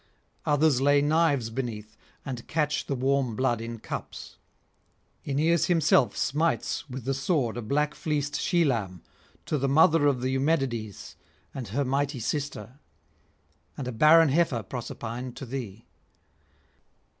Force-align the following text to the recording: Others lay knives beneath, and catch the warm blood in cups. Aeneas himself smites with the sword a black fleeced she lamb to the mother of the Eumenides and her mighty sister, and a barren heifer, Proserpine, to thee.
Others 0.47 0.81
lay 0.81 0.99
knives 0.99 1.51
beneath, 1.51 1.95
and 2.25 2.47
catch 2.47 2.87
the 2.87 2.95
warm 2.95 3.35
blood 3.35 3.61
in 3.61 3.77
cups. 3.77 4.37
Aeneas 5.27 5.65
himself 5.65 6.17
smites 6.17 6.89
with 6.89 7.03
the 7.03 7.13
sword 7.13 7.55
a 7.55 7.61
black 7.61 7.93
fleeced 7.93 8.41
she 8.41 8.65
lamb 8.65 9.03
to 9.45 9.59
the 9.59 9.69
mother 9.69 10.07
of 10.07 10.21
the 10.21 10.31
Eumenides 10.31 11.17
and 11.53 11.67
her 11.67 11.85
mighty 11.85 12.19
sister, 12.19 12.79
and 13.77 13.87
a 13.87 13.91
barren 13.91 14.29
heifer, 14.29 14.63
Proserpine, 14.63 15.33
to 15.35 15.45
thee. 15.45 15.85